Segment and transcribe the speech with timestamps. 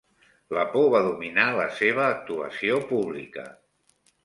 [0.57, 3.49] La por va dominar la seva actuació pública.